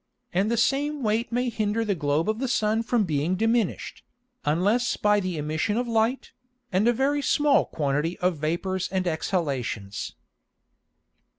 [0.33, 4.01] And the same weight may hinder the Globe of the Sun from being diminish'd,
[4.43, 6.31] unless by the Emission of Light,
[6.71, 10.15] and a very small quantity of Vapours and Exhalations.